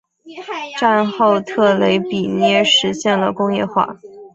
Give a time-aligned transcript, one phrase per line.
[0.79, 3.99] 战后特雷比涅实现了工业化。